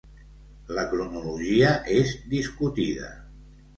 La 0.77 0.85
cronologia 0.93 1.75
és 1.99 2.15
discutida. 2.33 3.13